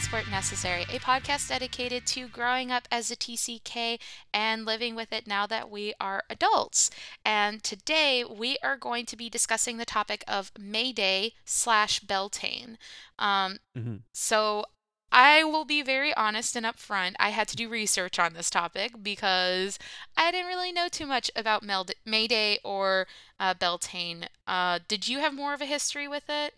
[0.00, 3.98] Passport Necessary, a podcast dedicated to growing up as a TCK
[4.32, 6.90] and living with it now that we are adults.
[7.22, 12.78] And today we are going to be discussing the topic of May Day slash Beltane.
[13.18, 14.64] Um, hmm so
[15.12, 17.12] I will be very honest and upfront.
[17.20, 19.78] I had to do research on this topic because
[20.16, 23.06] I didn't really know too much about Mel- May Day or
[23.38, 24.28] uh, Beltane.
[24.46, 26.54] Uh, did you have more of a history with it?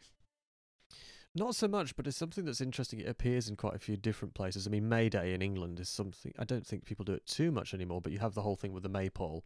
[1.35, 3.01] Not so much, but it's something that's interesting.
[3.01, 4.67] It appears in quite a few different places.
[4.67, 7.51] I mean, May Day in England is something I don't think people do it too
[7.51, 8.03] much anymore.
[8.03, 9.45] But you have the whole thing with the maypole,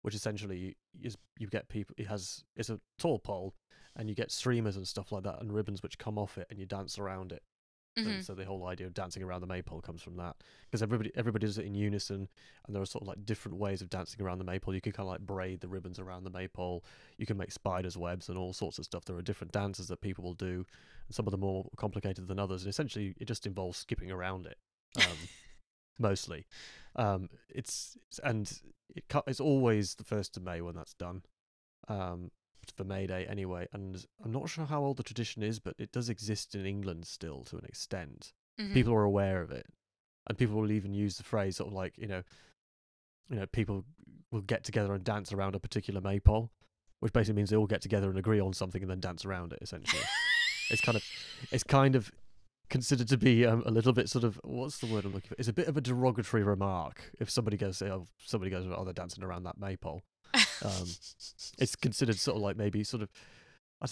[0.00, 1.94] which essentially is you get people.
[1.98, 3.54] It has it's a tall pole,
[3.94, 6.58] and you get streamers and stuff like that, and ribbons which come off it, and
[6.58, 7.42] you dance around it.
[7.96, 10.82] Hmm And so the whole idea of dancing around the maypole comes from that, because
[10.82, 12.28] everybody everybody does it in unison,
[12.66, 14.74] and there are sort of like different ways of dancing around the maypole.
[14.74, 16.84] You can kind of like braid the ribbons around the maypole.
[17.18, 19.04] You can make spiders' webs and all sorts of stuff.
[19.04, 20.66] There are different dances that people will do,
[21.06, 22.62] and some of them more complicated than others.
[22.62, 24.58] And essentially, it just involves skipping around it,
[24.98, 25.16] um,
[25.98, 26.46] mostly.
[26.96, 28.60] Um, it's it's- and
[28.94, 31.22] it it's always the first of May when that's done.
[31.88, 32.30] Um,
[32.76, 35.92] for May Day anyway, and I'm not sure how old the tradition is, but it
[35.92, 38.32] does exist in England still to an extent.
[38.58, 39.66] Hmm people are aware of it
[40.26, 42.22] and people will even use the phrase sort of like you know
[43.28, 43.84] you know people
[44.30, 46.50] will get together and dance around a particular maypole
[47.00, 49.52] which basically means they all get together and agree on something and then dance around
[49.52, 50.02] it essentially.
[50.70, 51.04] It's kind of
[51.52, 52.10] it's kind of
[52.68, 55.36] considered to be um, a little bit sort of what's the word i'm looking for?
[55.38, 58.92] It's a bit of a derogatory remark if somebody goes oh somebody goes oh they're
[58.92, 60.02] dancing around that maypole
[60.62, 60.88] um,
[61.58, 63.10] it's considered sort of like maybe sort of
[63.80, 63.86] I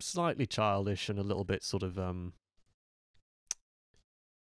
[0.00, 2.34] slightly childish and a little bit sort of um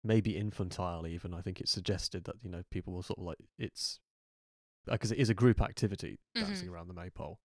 [0.04, 3.38] maybe infantile even i think it's suggested that you know people will sort of like
[3.58, 3.98] it's
[4.86, 7.40] because it is a group activity dancing around the maypole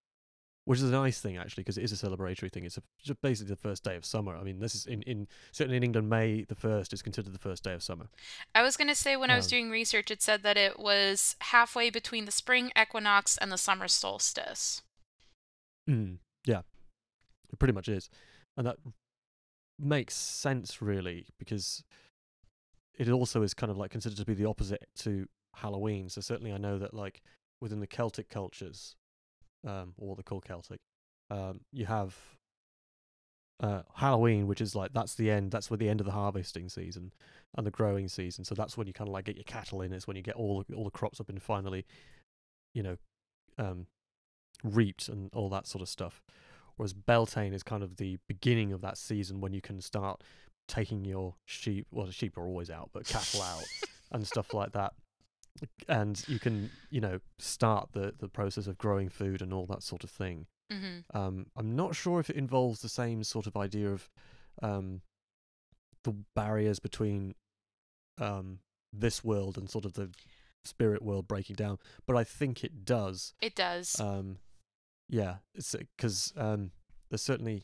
[0.66, 2.66] which is a nice thing actually because it is a celebratory thing.
[2.66, 4.36] It's a, just basically the first day of summer.
[4.36, 7.40] I mean this is in, in certainly in england may the first is considered the
[7.40, 8.10] first day of summer.
[8.54, 10.80] I was going to say when I was Um, doing research, it said that it
[10.80, 14.82] was halfway between the spring equinox and the summer solstice.
[15.90, 16.62] Mm, yeah,
[17.52, 18.10] it pretty much is,
[18.56, 18.78] and that
[19.80, 21.84] makes sense really because
[23.00, 26.08] it also is kind of like considered to be the opposite to Halloween.
[26.08, 27.24] So certainly, I know that like
[27.60, 28.96] within the Celtic cultures,
[29.66, 30.80] um, or what they call Celtic,
[31.30, 32.16] um, you have
[33.62, 35.52] uh, Halloween, which is like that's the end.
[35.52, 37.14] That's where the end of the harvesting season
[37.56, 38.44] and the growing season.
[38.44, 39.94] So that's when you kind of like get your cattle in.
[39.94, 41.86] It's when you get all the, all the crops up and finally,
[42.74, 42.98] you know,
[43.58, 43.86] um,
[44.64, 46.22] reaped and all that sort of stuff.
[46.76, 50.24] Whereas Beltane is kind of the beginning of that season when you can start
[50.68, 51.86] taking your sheep.
[51.92, 53.64] Well, the sheep are always out, but cattle out
[54.12, 54.94] and stuff like that.
[55.88, 59.84] And you can, you know, start the the process of growing food and all that
[59.84, 60.48] sort of thing.
[60.72, 64.10] hmm Um, I'm not sure if it involves the same sort of idea of
[64.62, 65.02] um,
[66.04, 67.36] the barriers between
[68.18, 68.60] um,
[68.94, 70.10] this world and sort of the
[70.64, 73.34] spirit world breaking down, but I think it does.
[73.42, 74.00] It does.
[74.00, 74.38] Um,
[75.10, 76.72] yeah, because um,
[77.10, 77.64] there's certainly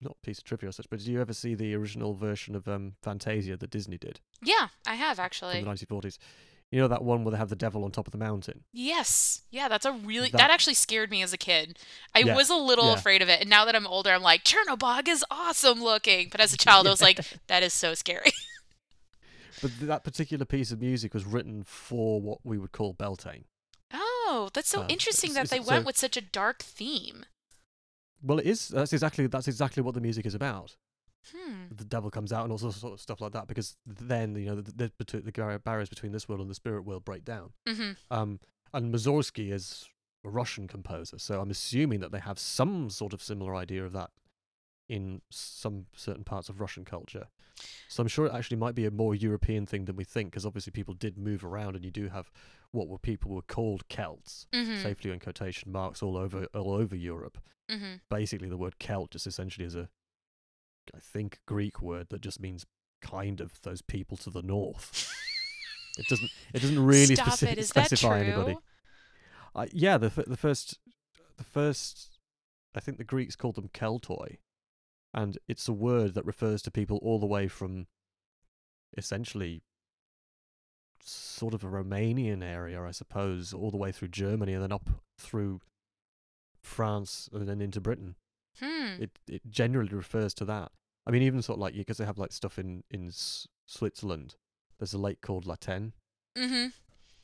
[0.00, 2.54] not a piece of trivia or such, but did you ever see the original version
[2.54, 5.62] of um, Fantasia that Disney did yeah, I have from actually.
[5.62, 6.18] the 1940s?
[6.70, 8.64] You know that one where they have the devil on top of the mountain?
[8.72, 9.42] Yes.
[9.50, 11.78] Yeah, that's a really that, That- actually scared me as a kid.
[12.14, 12.94] I Yeah, was a little yeah.
[12.94, 16.28] afraid of it, and now that I'm older, I'm like, Chernobog is awesome looking.
[16.30, 18.32] But as a child, I was like, that is so scary.
[19.62, 23.44] But that particular piece of music was written for what we would call Beltane.
[23.92, 27.24] Oh, that's so Um, interesting it's- that they went so- with such a dark theme.
[28.20, 28.68] Well, it is.
[28.68, 30.76] That's exactly that's exactly what the music is about.
[31.32, 31.74] Hmm.
[31.74, 33.46] The devil comes out and all sorts of stuff like that.
[33.46, 37.04] Because then you know the the, the, barriers between this world and the spirit world
[37.04, 37.52] break down.
[37.68, 37.92] Mm-hmm.
[38.10, 38.40] Um,
[38.72, 39.88] and Mussorgsky is
[40.24, 43.92] a Russian composer, so I'm assuming that they have some sort of similar idea of
[43.92, 44.10] that
[44.88, 47.28] in some certain parts of Russian culture.
[47.88, 50.44] So I'm sure it actually might be a more European thing than we think, because
[50.44, 52.30] obviously people did move around, and you do have
[52.72, 54.82] what were people were called Celts, Mm-hmm.
[54.82, 57.38] safely in quotation marks all over all over Europe.
[57.70, 57.94] Mm-hmm.
[58.10, 59.88] Basically, the word Celt just essentially is a,
[60.94, 62.66] I think, Greek word that just means
[63.00, 65.10] kind of those people to the north.
[65.98, 66.30] it doesn't.
[66.52, 67.58] It doesn't really speci- it.
[67.58, 68.56] Is that specify anybody.
[69.54, 70.78] Uh, yeah, the f- the first,
[71.36, 72.18] the first,
[72.74, 74.38] I think the Greeks called them Keltoi,
[75.12, 77.86] and it's a word that refers to people all the way from,
[78.98, 79.62] essentially,
[81.00, 84.90] sort of a Romanian area, I suppose, all the way through Germany and then up
[85.18, 85.60] through
[86.62, 88.16] France and then into Britain.
[88.60, 89.02] Hmm.
[89.02, 90.70] It it generally refers to that.
[91.06, 94.36] I mean, even sort of like because they have like stuff in in S- Switzerland.
[94.78, 95.92] There's a lake called La Tène,
[96.36, 96.66] Mm-hmm.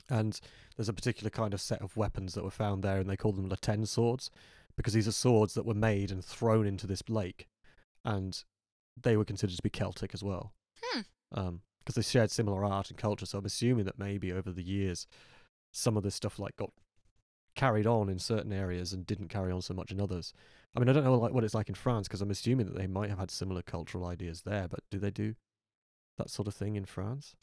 [0.08, 0.40] and
[0.76, 3.32] there's a particular kind of set of weapons that were found there, and they call
[3.32, 4.30] them La Tène swords
[4.76, 7.48] because these are swords that were made and thrown into this lake,
[8.04, 8.44] and
[9.00, 10.52] they were considered to be Celtic as well.
[10.82, 11.00] Hmm.
[11.32, 13.26] Um, because they shared similar art and culture.
[13.26, 15.06] So I'm assuming that maybe over the years,
[15.72, 16.70] some of this stuff like got
[17.56, 20.32] carried on in certain areas and didn't carry on so much in others.
[20.75, 22.76] I mean, I don't know like what it's like in France because I'm assuming that
[22.76, 24.69] they might have had similar cultural ideas there.
[24.69, 25.34] But do they do
[26.19, 27.34] that sort of thing in France?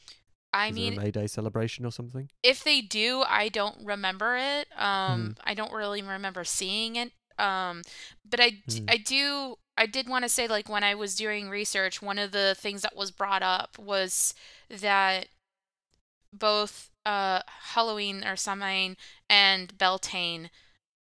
[0.54, 2.30] I Is mean, May Day celebration or something?
[2.44, 4.68] if they do, I don't remember it.
[4.80, 5.38] Um, Mm.
[5.44, 7.12] I don't really remember seeing it.
[7.40, 7.84] Um,
[8.28, 8.88] but I, Mm.
[8.88, 12.32] I do, I did want to say, like, when I was doing research, one of
[12.32, 14.34] the things that was brought up was
[14.70, 15.28] that
[16.34, 17.42] both uh,
[17.74, 18.98] Halloween or Samhain
[19.30, 20.50] and Beltane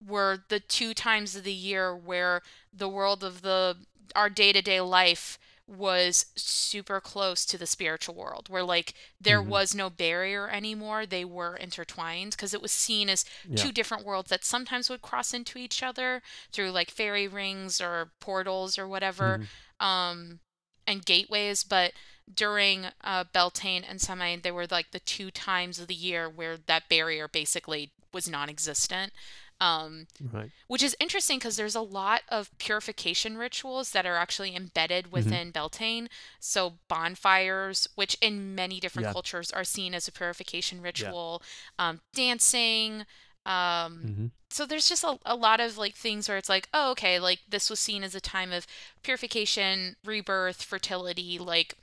[0.05, 2.43] were the two times of the year where
[2.73, 3.76] the world of the
[4.14, 9.46] our day-to-day life was super close to the spiritual world where like there Mhm.
[9.49, 13.56] was no barrier anymore they were intertwined because it was seen as Yeah.
[13.56, 18.12] two different worlds that sometimes would cross into each other through like fairy rings or
[18.20, 19.49] portals or whatever Mhm.
[19.81, 20.41] um
[20.87, 21.93] and gateways but
[22.32, 26.58] during uh Beltane and Samhain they were like the two times of the year where
[26.58, 29.12] that barrier basically was non-existent
[29.60, 30.52] um Right.
[30.66, 35.34] which is interesting because there's a lot of purification rituals that are actually embedded Mm-hmm.
[35.34, 36.08] within Beltane.
[36.40, 39.12] So bonfires, which in many different Yeah.
[39.12, 41.42] cultures are seen as a purification ritual,
[41.78, 43.04] um, dancing.
[43.44, 46.90] Um, hmm so there's just a, a lot of like things where it's like, oh,
[46.92, 48.66] okay, like this was seen as a time of
[49.02, 51.38] purification, rebirth, fertility.
[51.38, 51.74] Like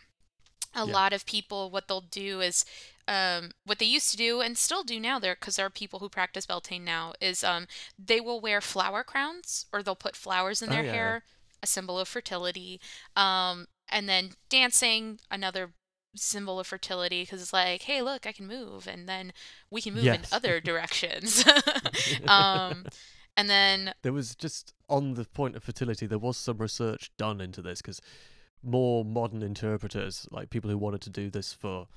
[0.73, 0.93] a Yeah.
[0.93, 2.65] lot of people, what they'll do is
[3.07, 5.99] um, what they used to do and still do now there because there are people
[5.99, 10.61] who practice Beltane now is um, they will wear flower crowns or they'll put flowers
[10.61, 11.15] in Oh, their yeah, yeah.
[11.15, 11.23] hair,
[11.61, 12.79] a symbol of fertility.
[13.15, 15.71] Um, and then dancing, another
[16.15, 19.33] symbol of fertility because it's like, hey, look, I can move, and then
[19.69, 21.43] we can move in other directions.
[22.27, 22.85] um,
[23.37, 27.39] and then There was just on the point of fertility, there was some research done
[27.41, 28.01] into this because
[28.63, 31.87] more modern interpreters, like people who wanted to do this for,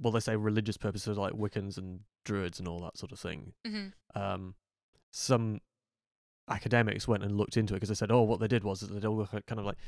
[0.00, 3.52] well, they say religious purposes, like Wiccans and Druids and all that sort of thing.
[3.66, 4.54] mhm, Um,
[5.10, 5.60] some
[6.48, 9.04] academics went and looked into it because they said, oh, what they did was they'd
[9.04, 9.78] all kind of like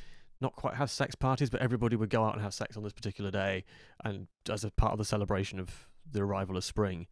[0.41, 2.93] not quite have sex parties, but everybody would go out and have sex on this
[2.93, 3.65] particular day,
[4.05, 7.07] and as a part of the celebration of the arrival of spring.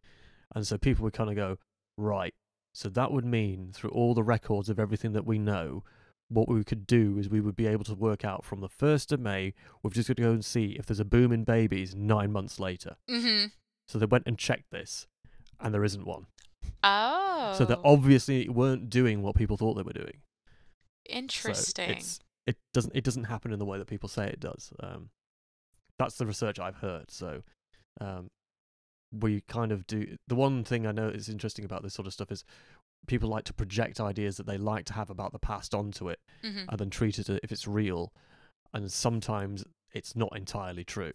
[0.55, 1.57] And so people would kind of go,
[1.97, 2.33] right.
[2.73, 5.83] So that would mean through all the records of everything that we know,
[6.29, 9.11] what we could do is we would be able to work out from the 1st
[9.11, 9.53] of May,
[9.83, 12.59] we've just got to go and see if there's a boom in babies nine months
[12.59, 12.95] later.
[13.09, 13.51] mhm.
[13.87, 15.07] So they went and checked this,
[15.59, 16.27] and there isn't one.
[16.83, 20.21] oh, So they obviously weren't doing what people thought they were doing.
[21.09, 21.89] Interesting.
[21.91, 24.71] it's, it doesn't it doesn't happen in the way that people say it does.
[24.79, 25.09] Um,
[25.99, 27.11] that's the research I've heard.
[27.11, 27.43] So
[28.01, 28.29] um,
[29.11, 30.17] we kind of do.
[30.27, 32.43] The one thing I know is interesting about this sort of stuff is
[33.07, 36.19] people like to project ideas that they like to have about the past onto it,
[36.43, 36.65] Mhm.
[36.69, 38.13] and then treat it as if it's real.
[38.73, 41.11] And sometimes it's not entirely true.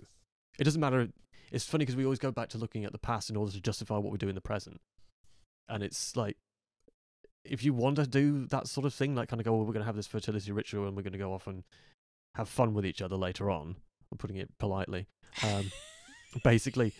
[0.59, 1.09] It doesn't matter.
[1.51, 3.61] It's funny because we always go back to looking at the past in order to
[3.61, 4.81] justify what we do in the present.
[5.69, 6.37] And it's like,
[7.45, 9.73] if you want to do that sort of thing, like kind of go, well, we're
[9.73, 11.65] going to have this fertility ritual and we're going to go off and
[12.35, 13.77] have fun with each other later on,
[14.13, 15.07] I'm putting it politely.
[15.43, 15.71] Um,
[16.45, 16.93] basically,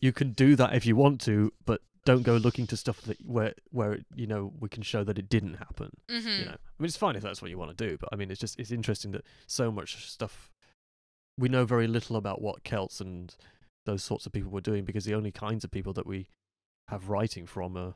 [0.00, 3.18] you can do that if you want to, but don't go looking to stuff that
[3.26, 6.38] where where you know we can show that it didn't happen Mhm.
[6.38, 8.16] you know i mean it's fine if that's what you want to do but i
[8.16, 10.50] mean it's just it's interesting that so much stuff
[11.36, 13.36] we know very little about what celts and
[13.86, 16.28] those sorts of people were doing because the only kinds of people that we
[16.88, 17.94] have writing from are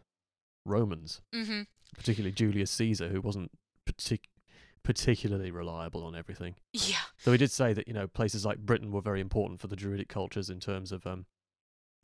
[0.66, 1.66] romans Mhm.
[1.94, 3.50] particularly julius caesar who wasn't
[3.86, 4.28] partic-
[4.82, 7.00] particularly reliable on everything Yeah.
[7.24, 9.76] though he did say that you know places like britain were very important for the
[9.76, 11.26] druidic cultures in terms of um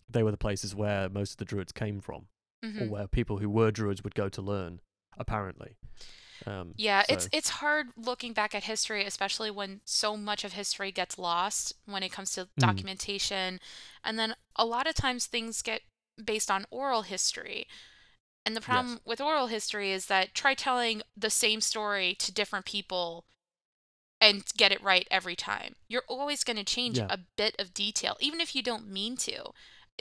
[0.08, 2.28] they were the places where most of the druids came from
[2.62, 2.88] or Mhm.
[2.90, 4.80] where people who were druids would go to learn
[5.16, 5.76] apparently
[6.46, 10.52] um Yeah, it's so- it's hard looking back at history, especially when so much of
[10.52, 12.50] history gets lost when it comes to Mm.
[12.58, 13.60] documentation.
[14.04, 15.82] And then a lot of times things get
[16.22, 17.66] based on oral history.
[18.46, 22.66] And the problem with oral history is that try telling the same story to different
[22.66, 23.24] people
[24.20, 25.74] and get it right every time.
[25.88, 27.06] You're always going to change Yeah.
[27.10, 29.52] a bit of detail, even if you don't mean to.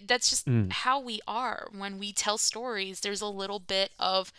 [0.06, 0.72] That's just Mm.
[0.72, 1.70] how we are.
[1.72, 4.32] When we tell stories, there's a little bit of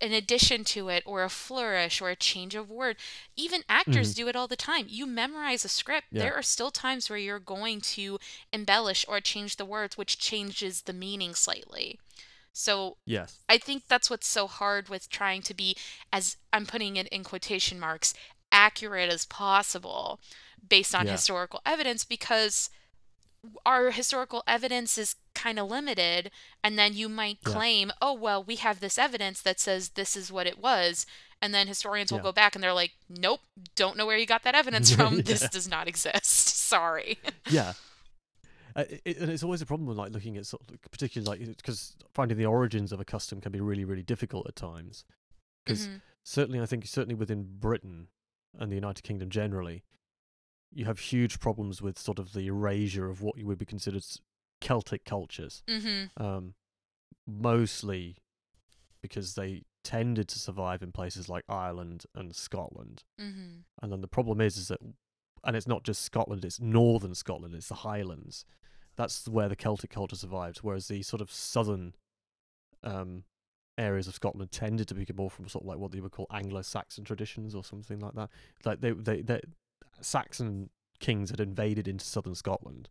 [0.00, 2.96] an addition to it or a flourish or a change of word.
[3.36, 4.16] Even actors Mhm.
[4.16, 4.86] do it all the time.
[4.88, 6.06] You memorize a script.
[6.12, 6.22] Yeah.
[6.22, 8.20] There are still times where you're going to
[8.52, 11.98] embellish or change the words, which changes the meaning slightly.
[12.52, 15.76] So yes I think that's what's so hard with trying to be,
[16.12, 18.14] as I'm putting it in quotation marks,
[18.52, 20.20] accurate as possible
[20.66, 21.12] based on Yeah.
[21.12, 22.70] historical evidence because
[23.64, 26.30] our historical evidence is kind of limited.
[26.64, 27.52] And then you might Yeah.
[27.52, 31.06] claim, oh, well, we have this evidence that says this is what it was.
[31.40, 32.24] And then historians will Yeah.
[32.24, 33.40] go back and they're like, nope,
[33.76, 35.16] don't know where you got that evidence from.
[35.16, 35.22] Yeah.
[35.22, 36.24] This does not exist.
[36.68, 37.18] Sorry.
[37.48, 37.74] yeah.
[38.76, 41.56] Uh, it, and it's always a problem with like looking at sort of, particularly like
[41.56, 45.04] because finding the origins of a custom can be really really difficult at times.
[45.64, 46.00] Because Mhm.
[46.22, 48.08] certainly, I think certainly within Britain
[48.58, 49.82] and the United Kingdom generally,
[50.72, 54.04] you have huge problems with sort of the erasure of what you would be considered
[54.60, 55.62] Celtic cultures.
[55.66, 56.10] Mhm.
[56.16, 56.54] Um,
[57.26, 58.16] mostly
[59.00, 63.04] because they tended to survive in places like Ireland and Scotland.
[63.18, 63.64] Mhm.
[63.80, 64.80] And then the problem is, is that,
[65.44, 68.44] and it's not just Scotland; it's northern Scotland, it's the Highlands.
[68.96, 70.58] That's where the Celtic culture survived.
[70.58, 71.94] Whereas the sort of southern
[72.82, 73.24] um,
[73.78, 76.26] areas of Scotland tended to be more from sort of like what they would call
[76.30, 78.30] Anglo-Saxon traditions or something like that.
[78.64, 79.40] Like they, they, they
[80.04, 82.88] Saxon kings had invaded into southern Scotland.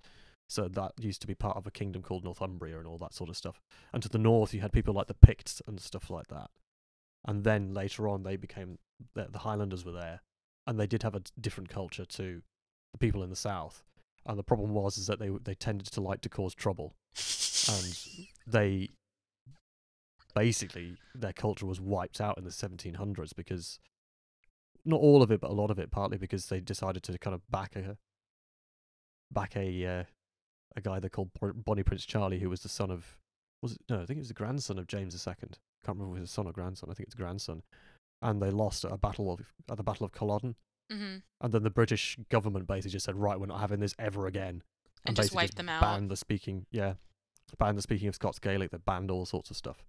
[0.49, 3.29] So that used to be part of a kingdom called Northumbria and all that sort
[3.29, 3.59] of stuff.
[3.93, 6.49] And to the north, you had people like the Picts and stuff like that.
[7.25, 8.79] And then later on, they became
[9.13, 10.21] the, the Highlanders were there,
[10.65, 12.41] and they did have a different culture to
[12.93, 13.83] the people in the south.
[14.25, 17.97] And the problem was is that they they tended to like to cause trouble, and
[18.45, 18.89] they
[20.35, 23.79] basically their culture was wiped out in the 1700s because
[24.87, 27.33] not all of it, but a lot of it, partly because they decided to kind
[27.33, 27.97] of back a
[29.31, 30.03] back a uh,
[30.75, 33.17] a guy they called Bonnie Prince Charlie, who was the son of
[33.61, 35.33] was it no, I think it was the grandson of James II.
[35.85, 36.89] Can't remember if it was son or grandson.
[36.89, 37.63] I think it's grandson.
[38.21, 40.55] And they lost at a battle of at the Battle of Culloden.
[40.91, 41.21] Mhm.
[41.41, 44.63] And then the British government basically just said, right, we're not having this ever again.
[45.05, 45.81] And just basically wiped them out.
[45.81, 46.93] Banned the speaking, yeah,
[47.57, 48.71] banned the speaking of Scots Gaelic.
[48.71, 49.85] They banned all sorts of stuff.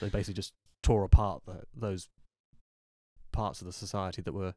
[0.00, 0.52] They basically just
[0.82, 2.08] tore apart the, those
[3.34, 4.54] parts of the society that were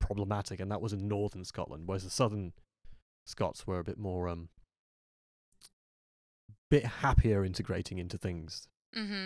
[0.00, 2.52] problematic, and that was in northern Scotland, whereas the southern
[3.26, 4.48] Scots were a bit more, um,
[6.70, 8.68] bit happier integrating into things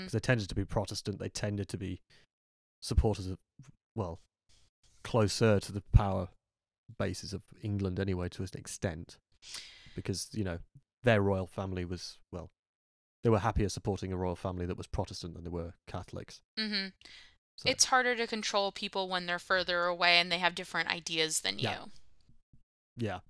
[0.00, 1.18] because they tended to be Protestant.
[1.18, 2.00] They tended to be
[2.80, 3.38] supporters of,
[3.94, 4.20] well,
[5.04, 6.28] closer to the power
[6.98, 9.18] bases of England anyway, to an extent,
[9.94, 10.58] because you know
[11.02, 12.50] their royal family was well,
[13.22, 16.40] they were happier supporting a royal family that was Protestant than they were Catholics.
[16.58, 16.92] Mhm.
[17.58, 21.40] So, It's harder to control people when they're further away and they have different ideas
[21.40, 21.84] than Yeah.
[21.84, 21.90] you.
[22.96, 23.20] yeah,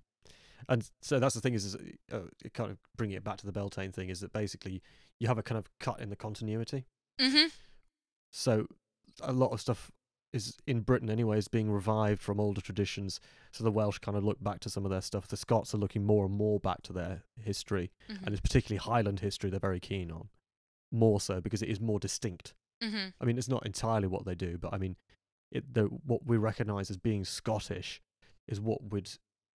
[0.67, 1.75] and so that's the thing is, is
[2.11, 4.81] uh, it kind of bringing it back to the Beltane thing is that basically
[5.19, 6.85] you have a kind of cut in the continuity.
[7.19, 7.51] Mhm.
[8.31, 8.67] So
[9.21, 9.91] a lot of stuff
[10.31, 13.19] is in Britain anyway is being revived from older traditions.
[13.51, 15.27] So the Welsh kind of look back to some of their stuff.
[15.27, 18.25] The Scots are looking more and more back to their history, Mhm.
[18.25, 20.29] and it's particularly Highland history they're very keen on.
[20.91, 22.53] More so because it is more distinct.
[22.81, 23.13] Mhm.
[23.19, 24.95] I mean, it's not entirely what they do, but I mean,
[25.51, 28.01] it, the, what we recognise as being Scottish
[28.47, 29.09] is what would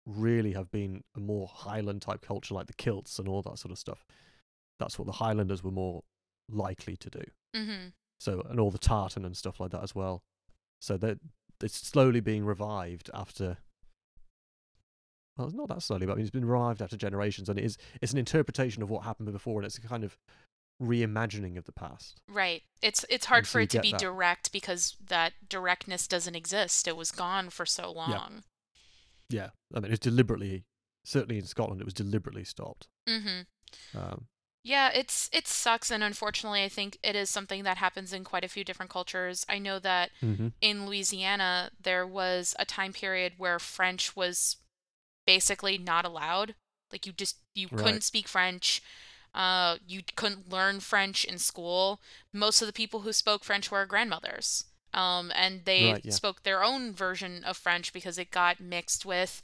[0.07, 3.73] really have been a more Highland type culture, like the kilts and all that sort
[3.73, 4.07] of stuff.
[4.79, 6.03] That's what the Highlanders were more
[6.49, 7.25] likely to do.
[7.55, 7.93] Mhm.
[8.19, 10.23] So and all the tartan and stuff like that as well.
[10.81, 11.19] So that
[11.63, 13.59] it's slowly being revived after.
[15.37, 17.65] Well, it's not that slowly, but I mean it's been revived after generations, and it
[17.65, 20.19] is it's an interpretation of what happened before, and it's a kind of
[20.81, 22.21] reimagining of the past.
[22.29, 22.63] Right.
[22.83, 24.01] It's it's hard And for you it to be that.
[24.01, 26.89] direct because that directness doesn't exist.
[26.89, 28.45] It was gone for so long.
[29.29, 30.65] Yeah, I mean it's deliberately,
[31.05, 32.89] certainly in Scotland, it was deliberately stopped.
[33.09, 33.47] Mhm.
[33.95, 34.27] Um,
[34.65, 38.45] Yeah, it's it sucks and unfortunately I think it is something that happens in quite
[38.45, 39.45] a few different cultures.
[39.49, 40.53] I know that mhm.
[40.61, 44.57] in Louisiana there was a time period where French was
[45.27, 46.55] basically not allowed.
[46.91, 47.85] Like you just you Right.
[47.85, 48.83] couldn't speak French.
[49.35, 52.01] Uh, you couldn't learn French in school.
[52.33, 54.65] Most of the people who spoke French were grandmothers.
[54.93, 56.11] Um, and they Right, yeah.
[56.13, 59.41] spoke their own version of French because it got mixed with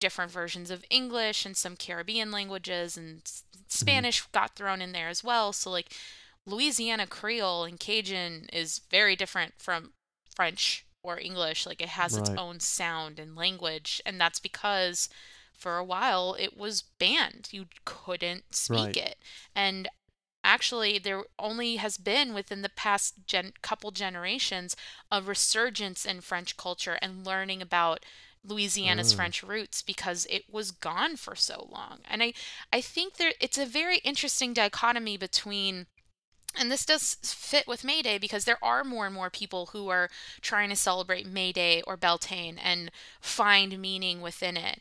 [0.00, 5.08] different versions of English and some Caribbean languages and s- Spanish got thrown in there
[5.08, 5.52] as well.
[5.52, 5.92] So like
[6.46, 9.92] Louisiana Creole and Cajun is very different from
[10.34, 11.66] French or English.
[11.66, 15.08] Like it has its own sound and language, and that's because
[15.60, 17.48] for a while it was banned.
[17.52, 18.96] You couldn't speak Right.
[18.96, 19.18] it.
[19.54, 19.88] And
[20.42, 24.74] actually there only has been within the past gen- couple generations
[25.12, 28.04] a resurgence in French culture and learning about
[28.42, 29.16] Louisiana's Oh.
[29.16, 32.00] French roots because it was gone for so long.
[32.08, 32.32] And I
[32.72, 35.86] I think there it's a very interesting dichotomy between
[36.56, 39.88] and this does fit with May Day because there are more and more people who
[39.88, 42.90] are trying to celebrate May Day or Beltane and
[43.20, 44.80] find meaning within it.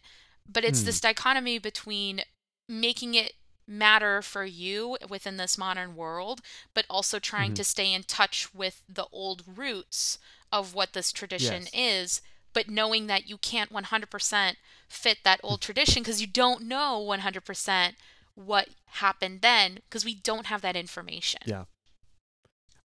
[0.51, 0.85] But it's Hmm.
[0.85, 2.23] this dichotomy between
[2.67, 3.33] making it
[3.67, 6.41] matter for you within this modern world,
[6.73, 7.55] but also trying Mhm.
[7.55, 10.17] to stay in touch with the old roots
[10.51, 11.71] of what this tradition Yes.
[11.73, 12.21] is,
[12.53, 17.95] but knowing that you can't 100% fit that old tradition because you don't know 100%
[18.33, 21.41] what happened then because we don't have that information.
[21.45, 21.65] Yeah.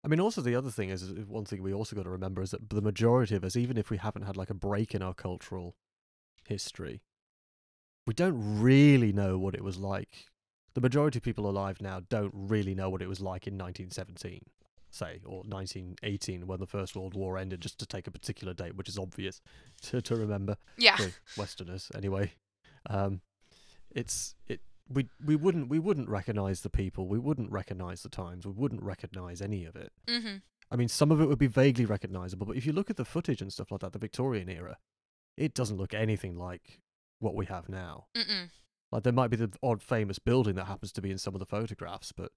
[0.02, 2.42] I mean, also the other thing is is one thing we also got to remember
[2.42, 5.02] is that the majority of us, even if we haven't had like a break in
[5.02, 5.76] our cultural
[6.48, 7.02] history,
[8.06, 10.26] we don't really know what it was like.
[10.74, 14.42] The majority of people alive now don't really know what it was like in 1917,
[14.92, 18.76] say, or 1918 when the First World War ended, just to take a particular date,
[18.76, 19.42] which is obvious
[19.84, 20.98] to, to remember Yeah.
[21.38, 22.34] Westerners anyway.
[22.90, 23.22] Um,
[23.92, 28.46] it's it we we wouldn't we wouldn't recognize the people, we wouldn't recognize the times,
[28.46, 29.92] we wouldn't recognize any of it.
[30.08, 30.38] Mm-hmm.
[30.72, 33.06] I mean, some of it would be vaguely recognizable, but if you look at the
[33.06, 34.78] footage and stuff like that, the Victorian era,
[35.36, 36.80] it doesn't look anything like
[37.20, 38.06] what we have now.
[38.16, 38.50] Mm-mm.
[38.92, 41.40] Like there might be the odd famous building that happens to be in some of
[41.40, 42.32] the photographs, but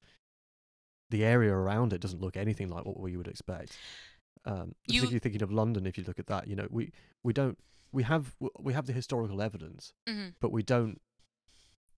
[1.10, 3.76] the area around it doesn't look anything like what we would expect.
[4.44, 7.32] Um, You- particularly thinking of London, if you look at that, you know, we we
[7.32, 7.58] don't
[7.92, 10.30] we have we have the historical evidence, Mm-hmm.
[10.40, 11.00] but we don't.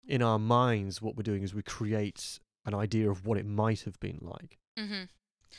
[0.06, 3.82] In our minds, what we're doing is we create an idea of what it might
[3.84, 4.60] have been like.
[4.78, 4.94] Mm-hmm.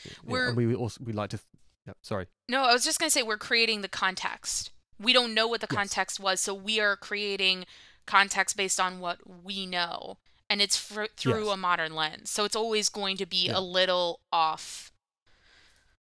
[0.05, 1.39] You know, We're- and we also we like to.
[1.39, 1.47] Th-
[1.87, 2.27] yeah, sorry.
[2.49, 4.71] No, I was just going to say we're creating the context.
[4.99, 5.77] We don't know what the Yes.
[5.77, 7.67] context was, so we are creating
[8.07, 10.19] context based on what we know.
[10.51, 11.55] And it's fr- through Yes.
[11.55, 12.31] a modern lens.
[12.31, 13.59] So it's always going to be Yeah.
[13.59, 14.93] a little off.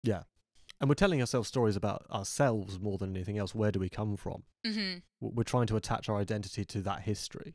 [0.02, 0.24] Yeah,
[0.80, 3.54] and we're telling ourselves stories about ourselves more than anything else.
[3.54, 4.44] Where do we come from?
[4.66, 4.98] Mm-hmm.
[5.20, 7.54] We're trying to attach our identity to that history,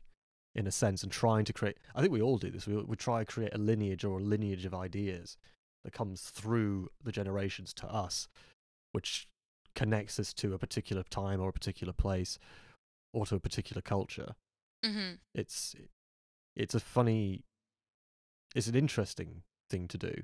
[0.54, 1.78] in a sense, and trying to create.
[1.94, 2.66] I think we all do this.
[2.66, 5.36] We we try to create a lineage or a lineage of ideas
[5.84, 8.26] that comes through the generations to us,
[8.90, 9.28] which
[9.74, 12.38] connects us to a particular time or a particular place,
[13.12, 14.34] or to a particular culture.
[14.84, 15.14] Mm-hmm.
[15.34, 15.74] It's
[16.56, 17.44] it's a funny,
[18.54, 20.22] it's an interesting thing to do,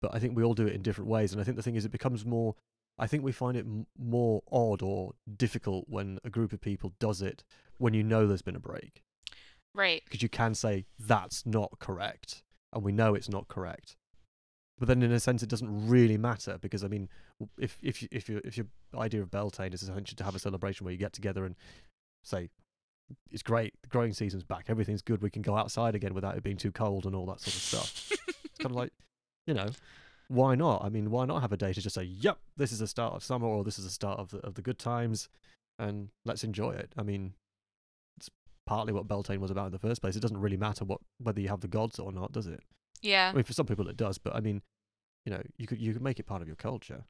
[0.00, 1.32] but I think we all do it in different ways.
[1.32, 2.54] And I think the thing is, it becomes more.
[2.98, 6.92] I think we find it m- more odd or difficult when a group of people
[7.00, 7.42] does it
[7.78, 9.02] when you know there's been a break,
[9.74, 10.02] Right.
[10.04, 13.96] because you can say that's not correct, and we know it's not correct.
[14.82, 17.08] But then, in a sense, it doesn't really matter because I mean,
[17.56, 18.66] if if you, if you, if your
[18.96, 21.54] idea of Beltane is essentially to have a celebration where you get together and
[22.24, 22.50] say
[23.30, 26.42] it's great, the growing season's back, everything's good, we can go outside again without it
[26.42, 28.10] being too cold and all that sort of stuff.
[28.10, 28.92] it's kind of like,
[29.46, 29.68] you know,
[30.26, 30.82] why not?
[30.84, 33.14] I mean, why not have a day to just say, "Yep, this is the start
[33.14, 35.28] of summer," or "This is the start of the of the good times,"
[35.78, 36.92] and let's enjoy it.
[36.98, 37.34] I mean,
[38.16, 38.30] it's
[38.66, 40.16] partly what Beltane was about in the first place.
[40.16, 42.64] It doesn't really matter what whether you have the gods or not, does it?
[43.02, 43.30] Yeah.
[43.30, 44.62] I mean, for some people it does, but I mean,
[45.26, 47.04] you know, you could you could make it part of your culture.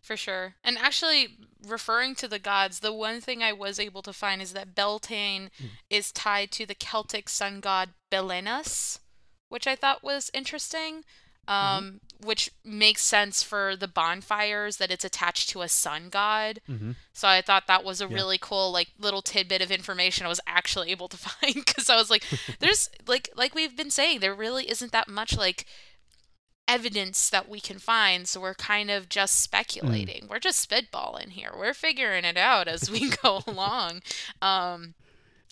[0.00, 0.56] For sure.
[0.64, 4.52] And actually, referring to the gods, the one thing I was able to find is
[4.52, 5.70] that Beltane Mm.
[5.90, 8.98] is tied to the Celtic sun god Belenus,
[9.48, 11.04] which I thought was interesting.
[11.48, 16.60] Um, which makes sense for the bonfires that it's attached to a sun god.
[16.70, 16.92] Mm-hmm.
[17.12, 18.14] So I thought that was a Yeah.
[18.14, 21.96] really cool like little tidbit of information I was actually able to find because I
[21.96, 22.24] was like
[22.60, 25.66] there's like like we've been saying there really isn't that much like
[26.68, 30.28] evidence that we can find so we're kind of just speculating.
[30.30, 31.50] We're just spitballing here.
[31.58, 34.02] We're figuring it out as we go along.
[34.40, 34.94] Um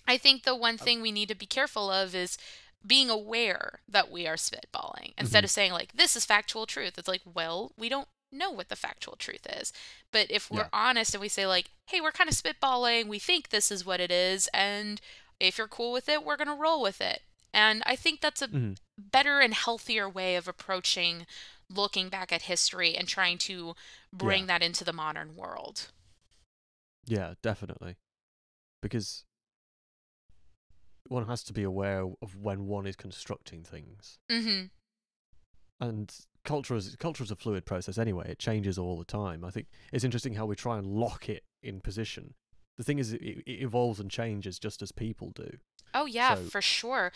[0.06, 2.38] I think the one thing we need to be careful of is
[2.86, 5.44] being aware that we are spitballing instead Mhm.
[5.44, 6.98] of saying like this is factual truth.
[6.98, 9.72] It's like, well, we don't know what the factual truth is.
[10.12, 10.68] But if we're Yeah.
[10.72, 14.00] honest and we say like, hey, we're kind of spitballing, we think this is what
[14.00, 15.00] it is, and
[15.40, 17.22] if you're cool with it, we're gonna roll with it.
[17.52, 21.26] And I think that's a hmm better and healthier way of approaching
[21.68, 23.74] looking back at history and trying to
[24.12, 24.46] bring Yeah.
[24.46, 25.90] that into the modern world.
[27.06, 27.96] Yeah, definitely,
[28.82, 29.24] because
[31.10, 34.66] one has to be aware of when one is constructing things, Mm-hmm.
[35.80, 38.30] and culture is culture is a fluid process anyway.
[38.30, 39.44] It changes all the time.
[39.44, 42.34] I think it's interesting how we try and lock it in position.
[42.78, 45.58] The thing is, it, it evolves and changes just as people do.
[45.92, 47.12] Oh yeah, So- for sure.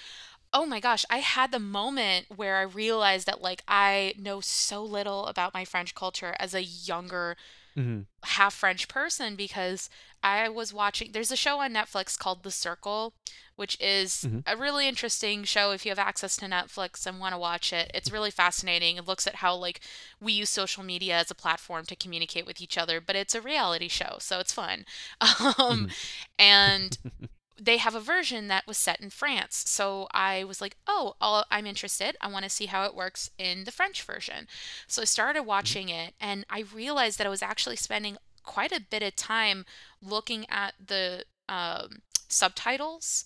[0.56, 4.84] Oh my gosh, I had the moment where I realized that like I know so
[4.84, 7.36] little about my French culture as a younger
[7.76, 8.02] Mm-hmm.
[8.22, 9.90] half French person because
[10.22, 13.14] I was watching there's a show on Netflix called The Circle,
[13.56, 14.42] which is Mhm.
[14.46, 17.90] a really interesting show if you have access to Netflix and want to watch it.
[17.94, 18.96] It's really fascinating.
[18.96, 19.80] It looks at how like
[20.20, 23.40] we use social media as a platform to communicate with each other, but it's a
[23.40, 24.84] reality show, so it's fun.
[25.58, 25.90] Um
[26.38, 26.98] and
[27.56, 29.62] they have a version that was set in France.
[29.68, 32.16] So I was like, oh, I'll, I'm interested.
[32.20, 34.48] I want to see how it works in the French version.
[34.88, 38.80] So I started watching it and I realized that I was actually spending quite a
[38.80, 39.64] bit of time
[40.02, 43.24] looking at the um, subtitles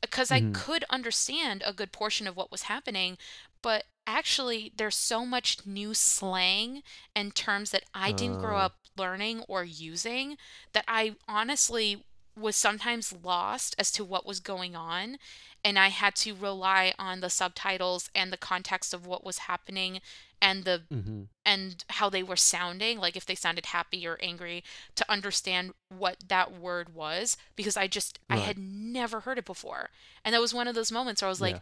[0.00, 0.52] because I Mhm.
[0.52, 3.18] could understand a good portion of what was happening.
[3.62, 6.82] But actually, there's so much new slang
[7.14, 8.58] and terms that I didn't grow Oh.
[8.58, 10.36] up learning or using
[10.72, 12.04] that I honestly
[12.36, 15.18] was sometimes lost as to what was going on
[15.64, 20.00] and I had to rely on the subtitles and the context of what was happening
[20.40, 24.64] and the hmm and how they were sounding like if they sounded happy or angry
[24.96, 29.90] to understand what that word was because I just I had never heard it before.
[30.24, 31.60] And that was one of those moments where I was like Yeah.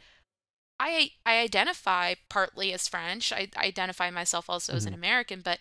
[0.81, 3.33] I I identify partly as French.
[3.33, 5.61] I, I identify myself also as an hmm American, but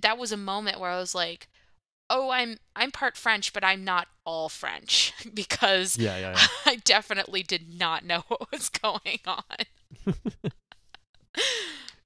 [0.00, 1.48] that was a moment where I was like,
[2.10, 6.18] "Oh, I'm I'm part French, but I'm not all French because Yeah.
[6.18, 6.40] Yeah.
[6.66, 9.66] I definitely did not know what was going on."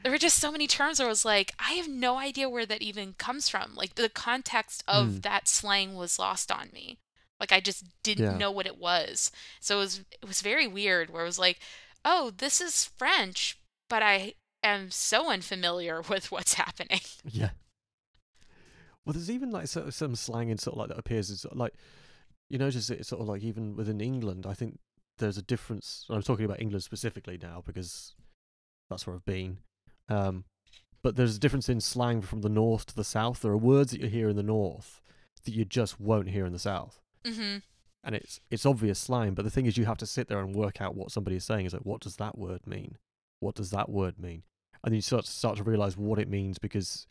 [0.07, 2.65] There were just so many terms where I was like, I have no idea where
[2.65, 3.75] that even comes from.
[3.75, 5.23] Like the context of mm.
[5.23, 7.01] that slang was lost on me.
[7.41, 8.39] Like I just didn't Yeah.
[8.39, 9.33] know what it was.
[9.59, 11.59] So it was it was very weird where it was like,
[12.05, 13.59] "Oh, this is French,
[13.91, 17.51] but I am so unfamiliar with what's happening." Yeah.
[19.05, 21.41] Well, there's even like sort of some slang in sort of like that appears as
[21.41, 21.75] sort of like
[22.49, 24.47] you notice it sort of like even within England.
[24.47, 24.79] I think
[25.19, 26.07] there's a difference.
[26.09, 28.15] I'm talking about England specifically now because
[28.89, 29.59] that's where I've been.
[30.09, 30.45] Um,
[31.03, 33.41] but there's a difference in slang from the north to the south.
[33.41, 35.01] There are words that you hear in the north
[35.45, 37.63] that you just won't hear in the south, Mhm.
[38.03, 39.35] and it's it's obvious slang.
[39.35, 41.45] But the thing is, you have to sit there and work out what somebody is
[41.45, 41.67] saying.
[41.67, 42.99] Is like, what does that word mean?
[43.41, 44.43] What does that word mean?
[44.83, 47.07] And then you start to start to realize what it means because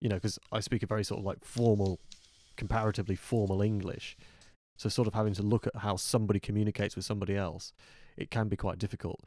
[0.00, 1.98] you know, because I speak a very sort of like formal,
[2.56, 4.16] comparatively formal English.
[4.76, 7.72] So sort of having to look at how somebody communicates with somebody else,
[8.16, 9.20] it can be quite difficult.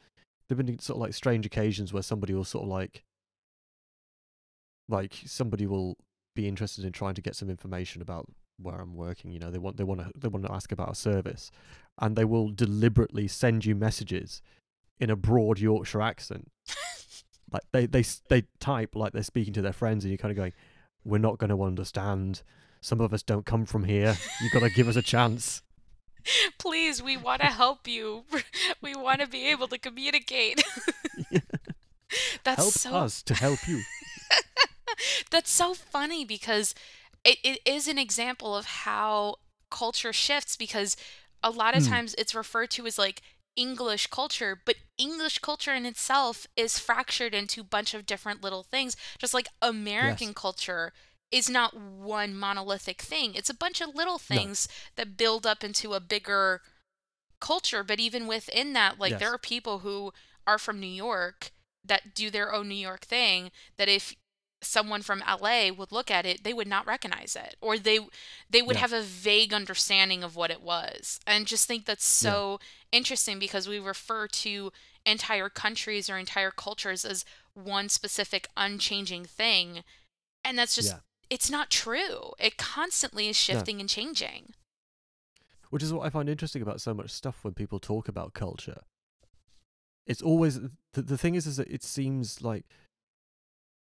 [0.52, 3.04] There've been sort of like strange occasions where somebody will sort of like,
[4.88, 5.96] like somebody will
[6.34, 8.26] be interested in trying to get some information about
[8.60, 9.30] where I'm working.
[9.30, 11.50] You know, they want they want to they want to ask about a service,
[11.98, 14.42] and they will deliberately send you messages
[15.00, 16.50] in a broad Yorkshire accent
[17.52, 20.36] like they they they type like they're speaking to their friends, and you're kind of
[20.36, 20.52] going,
[21.04, 22.42] "We're not going to understand.
[22.80, 24.16] Some of us don't come from here.
[24.40, 25.62] You've got to give us a chance."
[26.58, 28.24] Please, we want to help you.
[28.82, 30.62] We want to be able to communicate.
[32.44, 33.86] That's help so us to help you.
[35.30, 36.74] That's so funny because
[37.24, 39.36] it, it is an example of how
[39.70, 40.96] culture shifts because
[41.42, 41.84] a lot of Mm.
[41.84, 43.22] times it's referred to as like
[43.56, 48.62] English culture, but English culture in itself is fractured into a bunch of different little
[48.62, 48.96] things.
[49.18, 50.34] Just like American Yes.
[50.34, 50.92] culture
[51.32, 54.36] is not one monolithic thing, it's a bunch of little No.
[54.36, 56.62] things that build up into a bigger
[57.40, 57.82] culture.
[57.82, 60.12] But even within that, like there are people who
[60.46, 61.50] are from New York
[61.84, 64.14] that do their own New York thing that if
[64.62, 67.98] someone from LA would look at it, they would not recognize it, or they
[68.48, 68.80] they would Yeah.
[68.82, 71.18] have a vague understanding of what it was.
[71.26, 72.30] And just think that's Yeah.
[72.30, 72.60] so
[72.92, 74.72] interesting because we refer to
[75.04, 79.82] entire countries or entire cultures as one specific unchanging thing,
[80.44, 81.00] and that's just Yeah.
[81.32, 82.32] It's not true.
[82.38, 84.52] It constantly is shifting and changing.
[85.70, 88.82] Which is what I find interesting about so much stuff when people talk about culture.
[90.06, 90.60] It's always
[90.92, 92.66] the, the thing is is that it seems like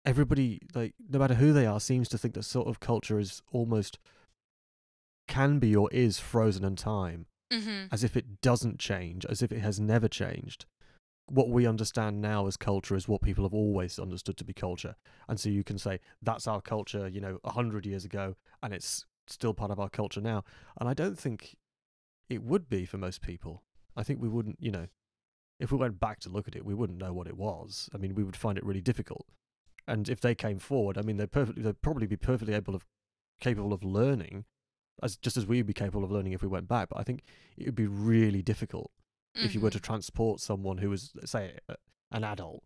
[0.06, 3.42] everybody like no matter who they are seems to think that sort of culture is
[3.52, 4.00] almost
[5.28, 7.90] can be or is frozen in time Mhm.
[7.92, 10.66] as if it doesn't change, as if it has never changed.
[11.28, 14.96] What we understand now as culture is what people have always understood to be culture.
[15.28, 18.74] And so you can say, that's our culture, you know, a hundred years ago, and
[18.74, 20.44] it's still part of our culture now.
[20.80, 21.56] And I don't think
[22.30, 23.64] it would be for most people.
[23.96, 24.88] I think we wouldn't, you know,
[25.60, 27.90] if we went back to look at it, we wouldn't know what it was.
[27.94, 29.26] I mean, we would find it really difficult.
[29.88, 32.86] And if they came forward, I mean, they'd perfectly, they'd probably be perfectly able of,
[33.40, 34.46] capable of learning,
[35.02, 36.90] as just as we'd be capable of learning if we went back.
[36.90, 37.24] But I think
[37.58, 38.92] it would be really difficult
[39.36, 39.84] if you were to Mhm.
[39.84, 41.58] transport someone who was, say,
[42.12, 42.63] an adult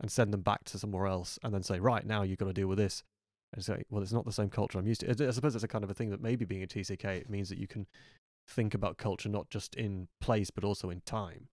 [0.00, 2.52] and send them back to somewhere else and then say, right, now you've got to
[2.52, 3.02] deal with this.
[3.54, 5.08] And say, well, it's not the same culture I'm used to.
[5.10, 7.28] I I suppose it's a kind of a thing that maybe being a TCK, it
[7.28, 7.86] means that you can
[8.48, 11.48] think about culture not just in place, but also in time,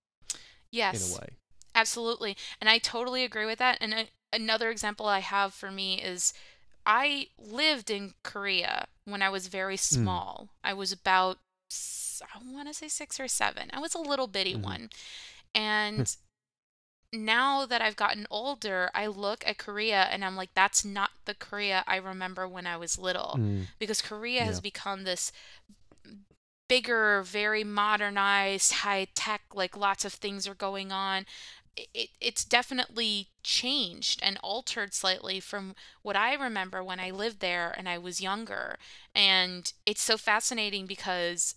[0.72, 0.95] Yes.
[0.95, 1.28] in a way.
[1.76, 2.38] Absolutely.
[2.62, 3.78] And I totally agree with that.
[3.82, 6.34] And a, another example I have for me is
[6.86, 9.80] I lived in Korea when I was very Mm.
[9.93, 10.50] small.
[10.63, 11.39] I was about,
[12.22, 13.70] I want to say six or seven.
[13.74, 14.62] I was a little bitty Mhm.
[14.62, 14.90] one.
[15.56, 16.16] And
[17.12, 21.34] now that I've gotten older, I look at Korea and I'm like, that's not the
[21.34, 23.36] Korea I remember when I was little.
[23.38, 23.68] Mm.
[23.80, 25.32] Because Korea has become this
[26.68, 31.26] bigger, very modernized, high tech, like lots of things are going on.
[31.76, 37.74] It, it's definitely changed and altered slightly from what I remember when I lived there
[37.76, 38.78] and I was younger.
[39.16, 41.56] And it's so fascinating because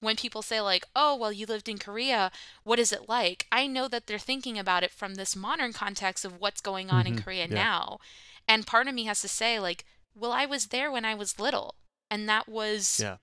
[0.00, 2.30] when people say, like, oh, well, you lived in Korea,
[2.64, 3.46] what is it like?
[3.50, 7.06] I know that they're thinking about it from this modern context of what's going on
[7.06, 7.24] in Mhm.
[7.24, 7.54] Korea Yeah.
[7.54, 7.98] now.
[8.46, 11.38] And part of me has to say, like, well, I was there when I was
[11.38, 11.74] little,
[12.10, 13.16] and that was Yeah.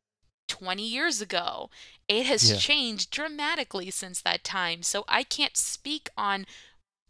[0.47, 1.69] 20 years ago.
[2.07, 2.57] It has Yeah.
[2.57, 4.83] changed dramatically since that time.
[4.83, 6.45] So I can't speak on